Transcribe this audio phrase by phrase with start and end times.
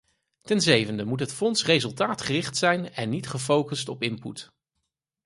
[0.41, 4.51] Ten zevende moet het fonds resultaatgericht zijn en niet gefocust op input.